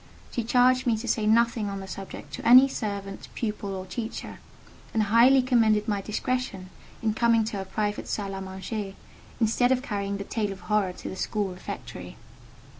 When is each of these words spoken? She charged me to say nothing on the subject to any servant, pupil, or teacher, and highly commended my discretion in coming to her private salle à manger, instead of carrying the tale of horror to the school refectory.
She 0.31 0.43
charged 0.43 0.87
me 0.87 0.97
to 0.97 1.07
say 1.07 1.27
nothing 1.27 1.69
on 1.69 1.79
the 1.79 1.85
subject 1.87 2.33
to 2.33 2.43
any 2.43 2.67
servant, 2.67 3.27
pupil, 3.35 3.75
or 3.75 3.85
teacher, 3.85 4.39
and 4.95 5.03
highly 5.03 5.43
commended 5.43 5.87
my 5.87 6.01
discretion 6.01 6.71
in 7.03 7.13
coming 7.13 7.43
to 7.43 7.57
her 7.57 7.65
private 7.65 8.07
salle 8.07 8.31
à 8.31 8.41
manger, 8.43 8.95
instead 9.39 9.71
of 9.71 9.83
carrying 9.83 10.17
the 10.17 10.23
tale 10.23 10.51
of 10.51 10.61
horror 10.61 10.93
to 10.93 11.07
the 11.07 11.15
school 11.15 11.49
refectory. 11.49 12.17